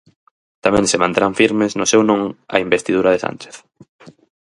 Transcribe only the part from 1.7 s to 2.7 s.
no seu non a